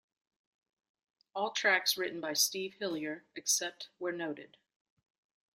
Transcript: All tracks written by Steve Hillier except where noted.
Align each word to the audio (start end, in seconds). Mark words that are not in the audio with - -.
All 1.35 1.51
tracks 1.51 1.95
written 1.95 2.19
by 2.19 2.33
Steve 2.33 2.73
Hillier 2.79 3.23
except 3.35 3.89
where 3.99 4.11
noted. 4.11 4.57